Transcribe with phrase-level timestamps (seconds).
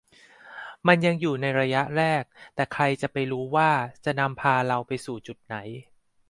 [0.87, 2.23] มันยังอยู่ในระยะแรก
[2.55, 3.71] แต่ใครจะไปรู้ว่า
[4.05, 5.55] จะนำพาเราไปสู่จุดไหน